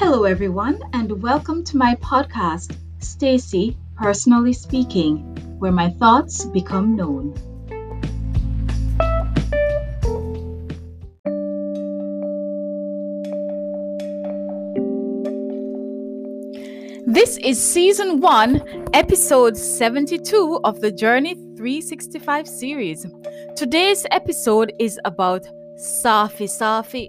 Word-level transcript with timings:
Hello, 0.00 0.22
everyone, 0.22 0.80
and 0.92 1.20
welcome 1.20 1.64
to 1.64 1.76
my 1.76 1.96
podcast, 1.96 2.76
Stacy 3.00 3.76
Personally 3.96 4.52
Speaking, 4.52 5.16
where 5.58 5.72
my 5.72 5.90
thoughts 5.90 6.44
become 6.44 6.94
known. 6.94 7.34
This 17.04 17.36
is 17.38 17.60
season 17.60 18.20
one, 18.20 18.62
episode 18.94 19.56
72 19.56 20.60
of 20.62 20.80
the 20.80 20.92
Journey 20.92 21.34
365 21.56 22.46
series. 22.46 23.04
Today's 23.56 24.06
episode 24.12 24.72
is 24.78 25.00
about 25.04 25.48
Safi 25.76 26.46
Safi. 26.46 27.08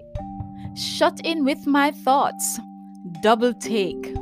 Shut 0.76 1.20
in 1.24 1.46
with 1.46 1.68
my 1.68 1.92
thoughts. 1.92 2.60
Double 3.22 3.54
take. 3.54 4.16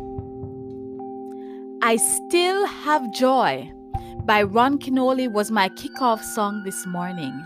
I 1.84 1.98
Still 1.98 2.66
Have 2.66 3.12
Joy 3.12 3.72
by 4.26 4.42
Ron 4.42 4.80
Kenoly 4.80 5.32
was 5.32 5.52
my 5.52 5.70
kickoff 5.70 6.24
song 6.24 6.64
this 6.64 6.88
morning. 6.88 7.46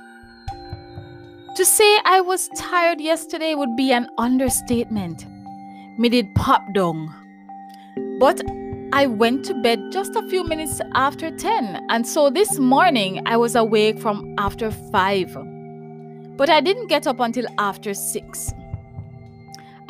To 1.58 1.66
say 1.66 2.00
I 2.06 2.22
was 2.22 2.48
tired 2.56 3.02
yesterday 3.02 3.54
would 3.54 3.76
be 3.76 3.92
an 3.92 4.08
understatement. 4.18 5.26
Me 5.98 6.08
did 6.08 6.34
pop 6.36 6.62
dong. 6.74 7.14
But 8.18 8.40
I 8.94 9.08
went 9.08 9.44
to 9.46 9.54
bed 9.56 9.92
just 9.92 10.16
a 10.16 10.26
few 10.30 10.46
minutes 10.46 10.80
after 10.96 11.36
10, 11.36 11.86
and 11.90 12.08
so 12.08 12.30
this 12.30 12.60
morning 12.60 13.24
I 13.26 13.36
was 13.36 13.58
awake 13.58 14.00
from 14.00 14.36
after 14.38 14.72
5. 14.72 15.38
But 16.38 16.50
I 16.50 16.62
didn't 16.62 16.88
get 16.88 17.08
up 17.08 17.20
until 17.20 17.46
after 17.58 17.94
6. 17.94 18.54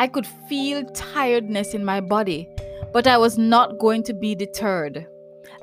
I 0.01 0.07
could 0.07 0.25
feel 0.49 0.83
tiredness 0.95 1.75
in 1.75 1.85
my 1.85 2.01
body, 2.01 2.49
but 2.91 3.05
I 3.05 3.19
was 3.19 3.37
not 3.37 3.77
going 3.77 4.01
to 4.05 4.15
be 4.15 4.33
deterred. 4.33 5.05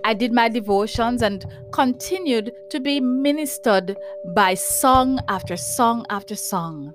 I 0.04 0.14
did 0.14 0.32
my 0.32 0.48
devotions 0.48 1.22
and 1.22 1.44
continued 1.72 2.52
to 2.70 2.78
be 2.78 3.00
ministered 3.00 3.96
by 4.36 4.54
song 4.54 5.18
after 5.26 5.56
song 5.56 6.06
after 6.08 6.36
song. 6.36 6.94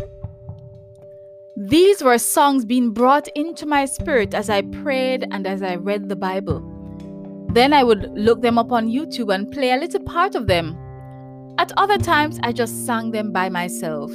These 1.57 2.01
were 2.01 2.17
songs 2.17 2.63
being 2.63 2.91
brought 2.91 3.27
into 3.35 3.65
my 3.65 3.87
spirit 3.87 4.33
as 4.33 4.49
I 4.49 4.61
prayed 4.61 5.27
and 5.31 5.45
as 5.45 5.61
I 5.61 5.75
read 5.75 6.07
the 6.07 6.15
Bible. 6.15 6.63
Then 7.49 7.73
I 7.73 7.83
would 7.83 8.09
look 8.13 8.41
them 8.41 8.57
up 8.57 8.71
on 8.71 8.87
YouTube 8.87 9.35
and 9.35 9.51
play 9.51 9.71
a 9.71 9.77
little 9.77 10.03
part 10.03 10.35
of 10.35 10.47
them. 10.47 10.77
At 11.57 11.73
other 11.75 11.97
times, 11.97 12.39
I 12.41 12.53
just 12.53 12.85
sang 12.85 13.11
them 13.11 13.33
by 13.33 13.49
myself. 13.49 14.13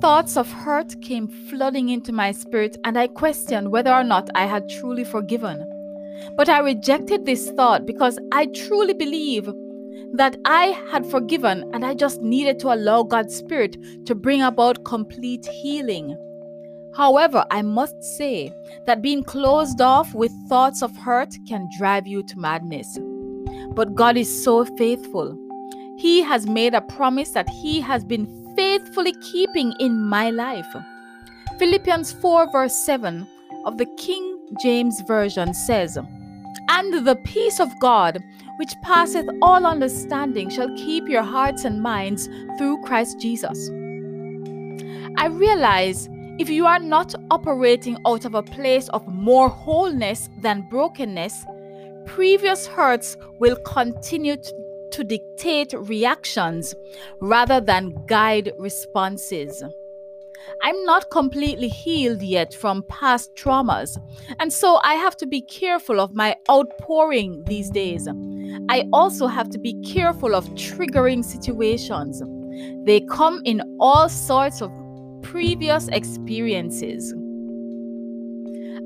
Thoughts 0.00 0.38
of 0.38 0.50
hurt 0.50 1.02
came 1.02 1.28
flooding 1.28 1.90
into 1.90 2.10
my 2.10 2.32
spirit, 2.32 2.78
and 2.84 2.98
I 2.98 3.06
questioned 3.06 3.70
whether 3.70 3.92
or 3.92 4.02
not 4.02 4.30
I 4.34 4.46
had 4.46 4.66
truly 4.66 5.04
forgiven. 5.04 5.62
But 6.38 6.48
I 6.48 6.60
rejected 6.60 7.26
this 7.26 7.50
thought 7.50 7.84
because 7.84 8.18
I 8.32 8.46
truly 8.46 8.94
believe 8.94 9.52
that 10.14 10.38
I 10.46 10.66
had 10.90 11.04
forgiven 11.04 11.68
and 11.74 11.84
I 11.84 11.92
just 11.92 12.22
needed 12.22 12.58
to 12.60 12.72
allow 12.72 13.02
God's 13.02 13.36
Spirit 13.36 13.76
to 14.06 14.14
bring 14.14 14.40
about 14.40 14.86
complete 14.86 15.44
healing. 15.44 16.16
However, 16.96 17.44
I 17.50 17.60
must 17.60 18.02
say 18.02 18.50
that 18.86 19.02
being 19.02 19.22
closed 19.22 19.82
off 19.82 20.14
with 20.14 20.32
thoughts 20.48 20.82
of 20.82 20.96
hurt 20.96 21.34
can 21.46 21.68
drive 21.78 22.06
you 22.06 22.22
to 22.22 22.38
madness. 22.38 22.98
But 23.74 23.94
God 23.94 24.16
is 24.16 24.44
so 24.44 24.64
faithful. 24.64 25.36
He 25.98 26.22
has 26.22 26.46
made 26.46 26.72
a 26.72 26.80
promise 26.80 27.32
that 27.32 27.50
He 27.50 27.80
has 27.82 28.02
been 28.02 28.39
faithfully 28.56 29.12
keeping 29.20 29.72
in 29.80 30.00
my 30.00 30.30
life. 30.30 30.74
Philippians 31.58 32.12
4, 32.12 32.50
verse 32.50 32.74
7 32.86 33.26
of 33.64 33.76
the 33.78 33.86
King 33.96 34.38
James 34.62 35.00
Version 35.06 35.52
says, 35.52 35.98
And 36.68 37.06
the 37.06 37.16
peace 37.24 37.60
of 37.60 37.68
God, 37.80 38.18
which 38.56 38.74
passeth 38.82 39.28
all 39.42 39.66
understanding, 39.66 40.50
shall 40.50 40.74
keep 40.76 41.08
your 41.08 41.22
hearts 41.22 41.64
and 41.64 41.82
minds 41.82 42.28
through 42.58 42.82
Christ 42.84 43.20
Jesus. 43.20 43.68
I 45.16 45.26
realize 45.26 46.08
if 46.38 46.48
you 46.48 46.64
are 46.64 46.78
not 46.78 47.14
operating 47.30 47.98
out 48.06 48.24
of 48.24 48.34
a 48.34 48.42
place 48.42 48.88
of 48.88 49.06
more 49.06 49.50
wholeness 49.50 50.30
than 50.40 50.66
brokenness, 50.70 51.44
previous 52.06 52.66
hurts 52.66 53.16
will 53.38 53.56
continue 53.66 54.36
to 54.36 54.59
to 54.92 55.04
dictate 55.04 55.72
reactions 55.76 56.74
rather 57.20 57.60
than 57.60 57.94
guide 58.06 58.52
responses. 58.58 59.62
I'm 60.62 60.84
not 60.84 61.10
completely 61.10 61.68
healed 61.68 62.22
yet 62.22 62.54
from 62.54 62.82
past 62.84 63.34
traumas, 63.34 63.98
and 64.38 64.52
so 64.52 64.80
I 64.82 64.94
have 64.94 65.16
to 65.18 65.26
be 65.26 65.42
careful 65.42 66.00
of 66.00 66.14
my 66.14 66.36
outpouring 66.50 67.44
these 67.46 67.70
days. 67.70 68.08
I 68.68 68.88
also 68.92 69.26
have 69.26 69.50
to 69.50 69.58
be 69.58 69.74
careful 69.82 70.34
of 70.34 70.48
triggering 70.50 71.24
situations. 71.24 72.22
They 72.84 73.00
come 73.00 73.42
in 73.44 73.62
all 73.80 74.08
sorts 74.08 74.60
of 74.60 74.70
previous 75.22 75.88
experiences. 75.88 77.14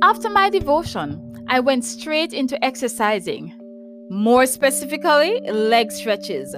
After 0.02 0.28
my 0.28 0.50
devotion, 0.50 1.20
I 1.48 1.60
went 1.60 1.84
straight 1.84 2.32
into 2.32 2.62
exercising. 2.64 3.54
More 4.10 4.46
specifically, 4.46 5.40
leg 5.50 5.90
stretches. 5.90 6.54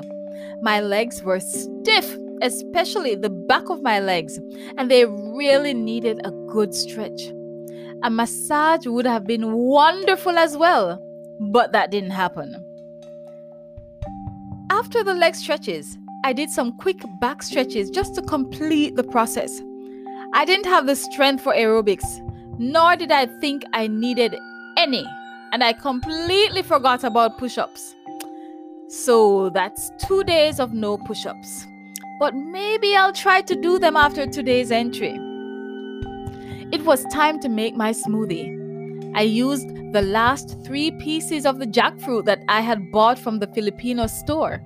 My 0.63 0.81
legs 0.81 1.23
were 1.23 1.41
stiff, 1.41 2.17
especially 2.43 3.15
the 3.15 3.31
back 3.31 3.71
of 3.71 3.83
my 3.83 4.01
legs, 4.01 4.39
and 4.77 4.91
they 4.91 5.05
really 5.05 5.73
needed 5.73 6.21
a 6.25 6.31
good 6.49 6.75
stretch. 6.75 7.33
A 8.03 8.11
massage 8.11 8.87
would 8.87 9.07
have 9.07 9.27
been 9.27 9.53
wonderful 9.53 10.37
as 10.37 10.57
well, 10.57 11.01
but 11.39 11.73
that 11.73 11.91
didn't 11.91 12.11
happen. 12.11 12.55
After 14.71 15.05
the 15.05 15.15
leg 15.15 15.35
stretches, 15.35 15.97
I 16.25 16.33
did 16.33 16.51
some 16.51 16.77
quick 16.79 17.01
back 17.21 17.43
stretches 17.43 17.91
just 17.91 18.15
to 18.17 18.23
complete 18.23 18.97
the 18.97 19.05
process. 19.05 19.63
I 20.35 20.45
didn't 20.45 20.67
have 20.67 20.87
the 20.87 20.97
strength 20.97 21.45
for 21.45 21.55
aerobics, 21.55 22.05
nor 22.59 22.97
did 22.97 23.13
I 23.13 23.27
think 23.41 23.63
I 23.73 23.87
needed 23.87 24.35
any 24.77 25.07
and 25.53 25.63
I 25.63 25.73
completely 25.73 26.63
forgot 26.63 27.05
about 27.05 27.39
push 27.39 27.59
ups. 27.59 27.95
So 28.89 29.51
that's 29.51 29.91
two 29.99 30.23
days 30.25 30.61
of 30.61 30.73
no 30.73 30.97
push 30.99 31.27
ups. 31.27 31.67
But 32.19 32.35
maybe 32.35 32.97
I'll 32.97 33.13
try 33.13 33.43
to 33.43 33.55
do 33.55 33.79
them 33.79 33.97
after 33.97 34.27
today's 34.27 34.71
entry. 34.71 35.19
It 36.73 36.85
was 36.85 37.05
time 37.13 37.41
to 37.41 37.49
make 37.49 37.77
my 37.77 37.93
smoothie. 37.93 39.13
I 39.15 39.23
used 39.23 39.69
the 39.93 40.03
last 40.03 40.57
three 40.65 40.91
pieces 40.91 41.47
of 41.47 41.59
the 41.59 41.67
jackfruit 41.67 42.25
that 42.25 42.43
I 42.49 42.61
had 42.61 42.91
bought 42.91 43.19
from 43.19 43.39
the 43.39 43.47
Filipino 43.47 44.07
store. 44.07 44.63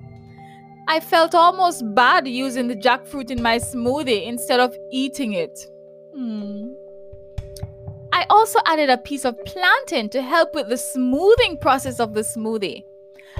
I 0.87 0.99
felt 0.99 1.35
almost 1.35 1.83
bad 1.95 2.27
using 2.27 2.67
the 2.67 2.75
jackfruit 2.75 3.31
in 3.31 3.41
my 3.41 3.57
smoothie 3.57 4.25
instead 4.25 4.59
of 4.59 4.75
eating 4.91 5.33
it. 5.33 5.57
Hmm. 6.13 6.73
I 8.21 8.25
also 8.29 8.59
added 8.67 8.91
a 8.91 8.99
piece 8.99 9.25
of 9.25 9.43
plantain 9.45 10.07
to 10.09 10.21
help 10.21 10.53
with 10.53 10.69
the 10.69 10.77
smoothing 10.77 11.57
process 11.57 11.99
of 11.99 12.13
the 12.13 12.21
smoothie. 12.21 12.83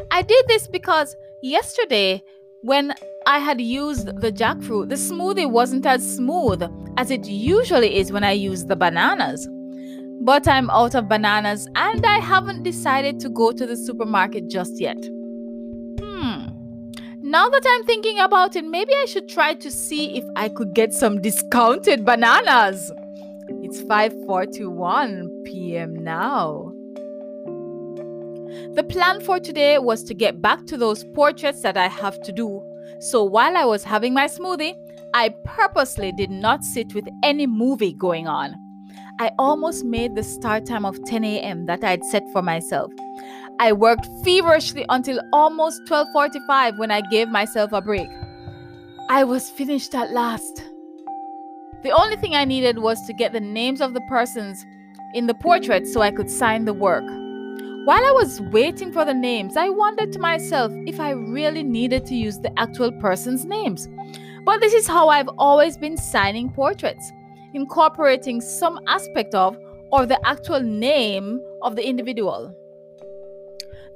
I 0.10 0.24
did 0.24 0.44
this 0.48 0.66
because 0.66 1.16
yesterday, 1.44 2.24
when 2.62 2.96
I 3.28 3.38
had 3.38 3.62
used 3.62 4.08
the 4.08 4.32
jackfruit, 4.32 4.90
the 4.90 4.96
smoothie 4.96 5.48
wasn't 5.48 5.86
as 5.86 6.16
smooth 6.16 6.64
as 6.98 7.12
it 7.12 7.28
usually 7.28 7.96
is 7.98 8.12
when 8.12 8.24
I 8.24 8.32
use 8.32 8.66
the 8.66 8.76
bananas. 8.76 9.48
But 10.22 10.48
I'm 10.48 10.72
out 10.72 10.96
of 10.96 11.08
bananas 11.08 11.68
and 11.76 12.04
I 12.04 12.18
haven't 12.18 12.64
decided 12.64 13.20
to 13.20 13.30
go 13.30 13.52
to 13.52 13.68
the 13.68 13.78
supermarket 13.78 14.48
just 14.48 14.82
yet. 14.82 14.98
Hmm. 16.00 16.48
Now 17.22 17.50
that 17.50 17.64
I'm 17.70 17.86
thinking 17.86 18.18
about 18.18 18.56
it, 18.56 18.66
maybe 18.66 18.94
I 18.96 19.06
should 19.06 19.30
try 19.30 19.54
to 19.54 19.70
see 19.70 20.18
if 20.18 20.26
I 20.36 20.50
could 20.50 20.74
get 20.74 20.92
some 20.92 21.22
discounted 21.22 22.04
bananas. 22.04 22.92
It's 23.72 23.82
5:41 23.84 25.46
p.m. 25.46 26.04
now. 26.04 26.74
The 28.74 28.84
plan 28.84 29.22
for 29.22 29.40
today 29.40 29.80
was 29.80 30.04
to 30.04 30.14
get 30.14 30.42
back 30.42 30.66
to 30.66 30.76
those 30.76 31.06
portraits 31.16 31.62
that 31.62 31.78
I 31.78 31.88
have 31.88 32.22
to 32.24 32.34
do. 32.34 32.62
So 33.00 33.24
while 33.24 33.56
I 33.56 33.64
was 33.64 33.86
having 33.86 34.14
my 34.14 34.26
smoothie, 34.26 34.74
I 35.14 35.30
purposely 35.46 36.12
did 36.12 36.30
not 36.30 36.66
sit 36.66 36.94
with 36.94 37.08
any 37.24 37.48
movie 37.48 37.94
going 37.94 38.28
on. 38.28 38.56
I 39.22 39.32
almost 39.40 39.86
made 39.86 40.16
the 40.16 40.24
start 40.24 40.66
time 40.66 40.84
of 40.84 41.02
10 41.06 41.24
a.m. 41.24 41.66
that 41.68 41.82
I'd 41.82 42.04
set 42.04 42.24
for 42.34 42.42
myself. 42.42 42.92
I 43.58 43.72
worked 43.72 44.06
feverishly 44.26 44.86
until 44.90 45.22
almost 45.32 45.80
12:45 45.88 46.78
when 46.78 46.92
I 46.92 47.00
gave 47.10 47.30
myself 47.30 47.72
a 47.72 47.82
break. 47.82 48.10
I 49.10 49.24
was 49.24 49.50
finished 49.50 49.96
at 49.96 50.12
last. 50.12 50.71
The 51.84 51.92
only 51.92 52.16
thing 52.16 52.36
I 52.36 52.46
needed 52.46 52.78
was 52.78 53.06
to 53.08 53.14
get 53.14 53.34
the 53.34 53.40
names 53.40 53.82
of 53.82 53.94
the 53.94 54.02
persons 54.02 54.66
in 55.14 55.28
the 55.28 55.34
portrait 55.34 55.88
so 55.88 56.02
I 56.02 56.12
could 56.12 56.30
sign 56.30 56.66
the 56.66 56.74
work. 56.74 57.04
While 57.86 58.06
I 58.06 58.12
was 58.12 58.40
waiting 58.40 58.92
for 58.92 59.04
the 59.04 59.14
names, 59.16 59.58
I 59.58 59.70
wondered 59.70 60.12
to 60.14 60.20
myself 60.20 60.72
if 60.86 61.00
I 61.00 61.10
really 61.10 61.64
needed 61.64 62.06
to 62.06 62.16
use 62.16 62.38
the 62.38 62.58
actual 62.60 62.92
person's 62.92 63.46
names. 63.46 63.90
But 64.46 64.60
this 64.60 64.74
is 64.74 64.88
how 64.88 65.10
I've 65.10 65.30
always 65.38 65.78
been 65.78 65.98
signing 65.98 66.52
portraits. 66.52 67.12
incorporating 67.54 68.42
some 68.42 68.80
aspect 68.88 69.36
of 69.36 69.58
or 69.92 70.06
the 70.06 70.20
actual 70.26 70.62
name 70.62 71.42
of 71.62 71.76
the 71.76 71.86
individual. 71.86 72.56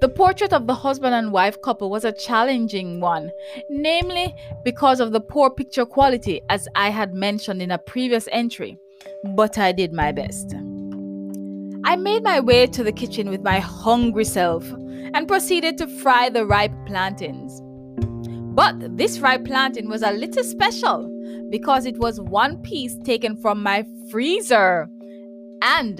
The 0.01 0.09
portrait 0.09 0.51
of 0.51 0.67
the 0.67 0.75
husband 0.75 1.15
and 1.15 1.31
wife 1.31 1.61
couple 1.61 1.89
was 1.89 2.03
a 2.03 2.11
challenging 2.11 2.99
one, 2.99 3.31
namely 3.69 4.35
because 4.63 4.99
of 4.99 5.13
the 5.13 5.21
poor 5.21 5.49
picture 5.49 5.85
quality, 5.85 6.41
as 6.49 6.67
I 6.75 6.89
had 6.89 7.13
mentioned 7.13 7.61
in 7.61 7.71
a 7.71 7.77
previous 7.77 8.27
entry, 8.31 8.77
but 9.35 9.57
I 9.57 9.71
did 9.71 9.93
my 9.93 10.11
best. 10.11 10.53
I 11.85 11.95
made 11.95 12.23
my 12.23 12.39
way 12.39 12.67
to 12.67 12.83
the 12.83 12.91
kitchen 12.91 13.29
with 13.29 13.41
my 13.41 13.59
hungry 13.59 14.25
self 14.25 14.69
and 15.13 15.27
proceeded 15.27 15.77
to 15.77 15.87
fry 15.87 16.29
the 16.29 16.45
ripe 16.45 16.73
plantains. 16.87 17.61
But 18.55 18.97
this 18.97 19.19
ripe 19.19 19.45
plantain 19.45 19.87
was 19.89 20.01
a 20.01 20.11
little 20.11 20.43
special 20.43 21.09
because 21.49 21.85
it 21.85 21.97
was 21.99 22.19
one 22.19 22.61
piece 22.63 22.97
taken 22.97 23.37
from 23.37 23.63
my 23.63 23.85
freezer 24.09 24.89
and 25.61 25.99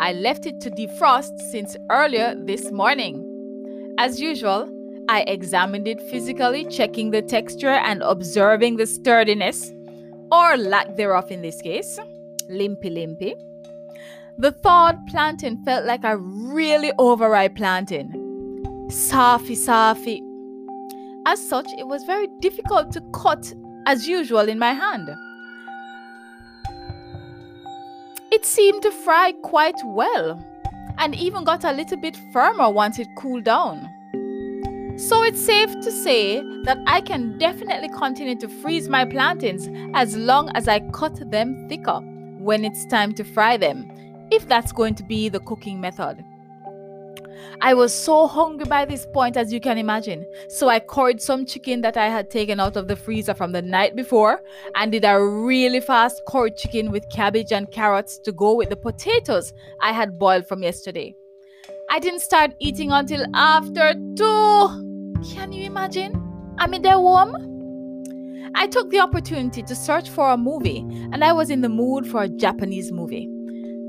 I 0.00 0.12
left 0.12 0.46
it 0.46 0.60
to 0.60 0.70
defrost 0.70 1.38
since 1.50 1.76
earlier 1.90 2.34
this 2.36 2.70
morning. 2.70 3.94
As 3.98 4.20
usual, 4.20 4.68
I 5.08 5.22
examined 5.22 5.88
it 5.88 6.00
physically, 6.02 6.64
checking 6.66 7.10
the 7.10 7.22
texture 7.22 7.68
and 7.68 8.02
observing 8.02 8.76
the 8.76 8.86
sturdiness, 8.86 9.72
or 10.30 10.56
lack 10.56 10.94
thereof 10.96 11.32
in 11.32 11.42
this 11.42 11.60
case. 11.60 11.98
Limpy, 12.48 12.90
limpy. 12.90 13.34
The 14.38 14.52
thawed 14.52 15.04
plantain 15.08 15.64
felt 15.64 15.84
like 15.84 16.04
a 16.04 16.16
really 16.16 16.92
overripe 16.98 17.56
plantain. 17.56 18.12
Safi, 18.88 19.56
safi. 19.56 20.20
As 21.26 21.46
such, 21.48 21.66
it 21.76 21.88
was 21.88 22.04
very 22.04 22.28
difficult 22.40 22.92
to 22.92 23.02
cut 23.12 23.52
as 23.86 24.06
usual 24.06 24.48
in 24.48 24.60
my 24.60 24.72
hand. 24.72 25.10
It 28.30 28.44
seemed 28.44 28.82
to 28.82 28.90
fry 28.90 29.32
quite 29.42 29.80
well 29.84 30.38
and 30.98 31.14
even 31.14 31.44
got 31.44 31.64
a 31.64 31.72
little 31.72 31.96
bit 31.96 32.16
firmer 32.32 32.68
once 32.68 32.98
it 32.98 33.08
cooled 33.16 33.44
down. 33.44 33.88
So 34.98 35.22
it's 35.22 35.40
safe 35.40 35.70
to 35.80 35.90
say 35.90 36.42
that 36.64 36.78
I 36.86 37.00
can 37.00 37.38
definitely 37.38 37.88
continue 37.88 38.36
to 38.40 38.48
freeze 38.48 38.88
my 38.88 39.04
plantains 39.04 39.68
as 39.94 40.16
long 40.16 40.50
as 40.54 40.68
I 40.68 40.80
cut 40.90 41.30
them 41.30 41.68
thicker 41.68 42.00
when 42.38 42.64
it's 42.64 42.84
time 42.84 43.14
to 43.14 43.24
fry 43.24 43.56
them, 43.56 43.90
if 44.30 44.46
that's 44.46 44.72
going 44.72 44.96
to 44.96 45.04
be 45.04 45.28
the 45.28 45.40
cooking 45.40 45.80
method. 45.80 46.24
I 47.60 47.74
was 47.74 47.92
so 47.92 48.26
hungry 48.26 48.66
by 48.66 48.84
this 48.84 49.06
point, 49.06 49.36
as 49.36 49.52
you 49.52 49.60
can 49.60 49.78
imagine. 49.78 50.24
So 50.48 50.68
I 50.68 50.78
cored 50.78 51.20
some 51.20 51.44
chicken 51.44 51.80
that 51.80 51.96
I 51.96 52.08
had 52.08 52.30
taken 52.30 52.60
out 52.60 52.76
of 52.76 52.88
the 52.88 52.96
freezer 52.96 53.34
from 53.34 53.52
the 53.52 53.62
night 53.62 53.96
before 53.96 54.42
and 54.74 54.92
did 54.92 55.04
a 55.04 55.22
really 55.22 55.80
fast 55.80 56.22
cored 56.26 56.56
chicken 56.56 56.90
with 56.90 57.08
cabbage 57.10 57.52
and 57.52 57.70
carrots 57.70 58.18
to 58.20 58.32
go 58.32 58.54
with 58.54 58.68
the 58.68 58.76
potatoes 58.76 59.52
I 59.80 59.92
had 59.92 60.18
boiled 60.18 60.46
from 60.46 60.62
yesterday. 60.62 61.14
I 61.90 61.98
didn't 61.98 62.20
start 62.20 62.54
eating 62.60 62.92
until 62.92 63.24
after 63.34 63.94
two. 64.16 65.12
Can 65.34 65.52
you 65.52 65.64
imagine? 65.64 66.14
I'm 66.58 66.74
in 66.74 66.82
there 66.82 67.00
warm. 67.00 67.34
I 68.54 68.66
took 68.66 68.90
the 68.90 69.00
opportunity 69.00 69.62
to 69.62 69.74
search 69.74 70.08
for 70.08 70.30
a 70.30 70.36
movie 70.36 70.78
and 71.12 71.24
I 71.24 71.32
was 71.32 71.50
in 71.50 71.60
the 71.60 71.68
mood 71.68 72.06
for 72.06 72.22
a 72.22 72.28
Japanese 72.28 72.92
movie. 72.92 73.28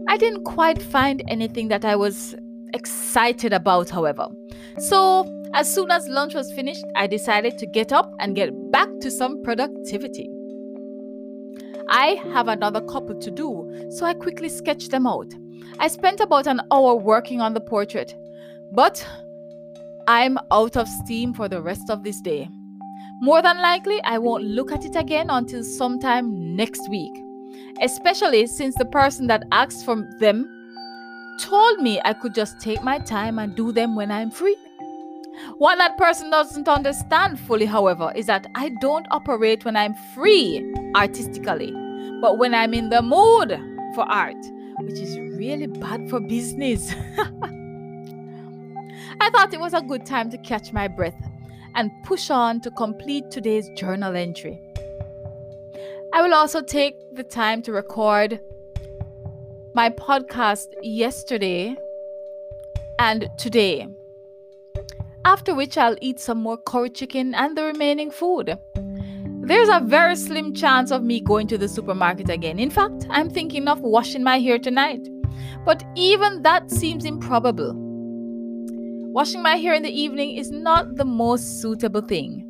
I 0.07 0.17
didn't 0.17 0.43
quite 0.43 0.81
find 0.81 1.23
anything 1.27 1.67
that 1.67 1.85
I 1.85 1.95
was 1.95 2.35
excited 2.73 3.53
about, 3.53 3.89
however. 3.89 4.27
So, 4.77 5.25
as 5.53 5.73
soon 5.73 5.91
as 5.91 6.07
lunch 6.07 6.35
was 6.35 6.51
finished, 6.53 6.85
I 6.95 7.07
decided 7.07 7.57
to 7.57 7.65
get 7.65 7.91
up 7.91 8.13
and 8.19 8.35
get 8.35 8.51
back 8.71 8.87
to 9.01 9.09
some 9.09 9.41
productivity. 9.43 10.29
I 11.89 12.21
have 12.33 12.47
another 12.47 12.81
couple 12.81 13.19
to 13.19 13.31
do, 13.31 13.87
so 13.89 14.05
I 14.05 14.13
quickly 14.13 14.47
sketched 14.47 14.91
them 14.91 15.07
out. 15.07 15.33
I 15.79 15.87
spent 15.87 16.19
about 16.19 16.45
an 16.45 16.61
hour 16.71 16.95
working 16.95 17.41
on 17.41 17.53
the 17.53 17.61
portrait, 17.61 18.13
but 18.71 19.05
I'm 20.07 20.37
out 20.51 20.77
of 20.77 20.87
steam 20.87 21.33
for 21.33 21.47
the 21.47 21.61
rest 21.61 21.89
of 21.89 22.03
this 22.03 22.21
day. 22.21 22.47
More 23.21 23.41
than 23.41 23.57
likely, 23.57 24.01
I 24.03 24.17
won't 24.17 24.43
look 24.43 24.71
at 24.71 24.85
it 24.85 24.95
again 24.95 25.29
until 25.29 25.63
sometime 25.63 26.55
next 26.55 26.87
week, 26.89 27.11
especially 27.81 28.45
since 28.47 28.75
the 28.75 28.85
person 28.85 29.27
that 29.27 29.43
asked 29.51 29.83
for 29.83 30.07
them 30.19 30.58
told 31.39 31.79
me 31.79 31.99
I 32.03 32.13
could 32.13 32.35
just 32.35 32.59
take 32.59 32.83
my 32.83 32.99
time 32.99 33.39
and 33.39 33.55
do 33.55 33.71
them 33.71 33.95
when 33.95 34.11
I'm 34.11 34.29
free. 34.29 34.57
What 35.57 35.77
that 35.77 35.97
person 35.97 36.29
doesn't 36.29 36.67
understand 36.67 37.39
fully, 37.39 37.65
however, 37.65 38.11
is 38.15 38.25
that 38.25 38.47
I 38.55 38.69
don't 38.81 39.07
operate 39.09 39.63
when 39.65 39.77
I'm 39.77 39.95
free 40.13 40.73
artistically, 40.95 41.71
but 42.21 42.37
when 42.37 42.53
I'm 42.53 42.73
in 42.73 42.89
the 42.89 43.01
mood 43.01 43.57
for 43.95 44.03
art, 44.03 44.37
which 44.81 44.99
is 44.99 45.17
really 45.17 45.67
bad 45.67 46.09
for 46.09 46.19
business. 46.19 46.93
I 49.21 49.29
thought 49.31 49.53
it 49.53 49.59
was 49.59 49.73
a 49.73 49.81
good 49.81 50.05
time 50.05 50.29
to 50.31 50.37
catch 50.37 50.71
my 50.73 50.87
breath 50.87 51.21
and 51.75 51.91
push 52.03 52.29
on 52.29 52.61
to 52.61 52.71
complete 52.71 53.31
today's 53.31 53.69
journal 53.75 54.15
entry. 54.15 54.61
I 56.13 56.21
will 56.21 56.33
also 56.33 56.61
take 56.61 56.95
the 57.15 57.23
time 57.23 57.61
to 57.63 57.71
record 57.71 58.39
my 59.79 59.89
podcast 59.89 60.73
yesterday 60.81 61.73
and 62.99 63.29
today. 63.37 63.87
After 65.23 65.55
which, 65.55 65.77
I'll 65.77 65.95
eat 66.01 66.19
some 66.19 66.41
more 66.41 66.57
curry 66.57 66.89
chicken 66.89 67.33
and 67.33 67.57
the 67.57 67.63
remaining 67.63 68.11
food. 68.11 68.57
There's 69.49 69.69
a 69.69 69.79
very 69.79 70.17
slim 70.17 70.53
chance 70.53 70.91
of 70.91 71.01
me 71.01 71.21
going 71.21 71.47
to 71.47 71.57
the 71.57 71.69
supermarket 71.69 72.29
again. 72.29 72.59
In 72.59 72.69
fact, 72.69 73.07
I'm 73.09 73.29
thinking 73.29 73.69
of 73.69 73.79
washing 73.79 74.21
my 74.21 74.37
hair 74.39 74.59
tonight. 74.59 75.07
But 75.63 75.81
even 75.95 76.41
that 76.41 76.69
seems 76.69 77.05
improbable. 77.05 77.73
Washing 79.13 79.41
my 79.41 79.55
hair 79.55 79.73
in 79.73 79.83
the 79.83 79.97
evening 80.05 80.35
is 80.35 80.51
not 80.51 80.97
the 80.97 81.05
most 81.05 81.61
suitable 81.61 82.01
thing. 82.01 82.43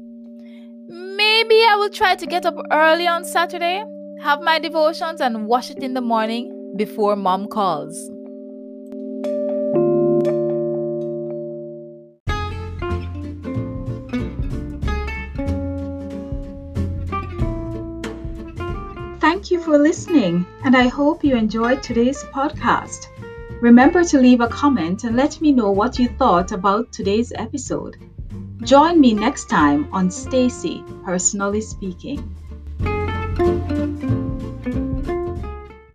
Maybe 0.88 1.64
I 1.70 1.76
will 1.78 1.92
try 1.92 2.16
to 2.16 2.26
get 2.26 2.48
up 2.48 2.56
early 2.72 3.06
on 3.06 3.24
Saturday, 3.24 3.84
have 4.20 4.42
my 4.42 4.58
devotions, 4.58 5.22
and 5.22 5.46
wash 5.46 5.70
it 5.70 5.84
in 5.84 5.94
the 5.94 6.02
morning 6.02 6.56
before 6.80 7.18
mom 7.18 7.46
calls. 7.50 8.10
Thank 19.20 19.52
you 19.52 19.60
for 19.60 19.78
listening, 19.78 20.46
and 20.64 20.78
I 20.78 20.88
hope 20.88 21.26
you 21.26 21.36
enjoyed 21.36 21.84
today's 21.84 22.24
podcast. 22.24 23.08
Remember 23.62 24.06
to 24.06 24.18
leave 24.18 24.40
a 24.40 24.48
comment 24.48 25.04
and 25.04 25.18
let 25.18 25.42
me 25.42 25.52
know 25.52 25.72
what 25.72 26.00
you 26.00 26.08
thought 26.08 26.54
about 26.54 26.94
today's 26.94 27.34
episode. 27.36 27.98
Join 28.64 29.02
me 29.02 29.14
next 29.14 29.50
time 29.50 29.90
on 29.92 30.12
Stacy 30.12 30.82
Personally 31.04 31.60
Speaking. 31.60 32.36